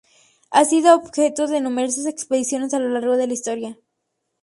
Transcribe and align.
Ha 0.49 0.65
sido 0.65 0.95
objeto 0.95 1.45
de 1.45 1.61
numerosas 1.61 2.07
expediciones 2.07 2.73
a 2.73 2.79
lo 2.79 2.89
largo 2.89 3.17
de 3.17 3.27
la 3.27 3.33
historia. 3.33 3.77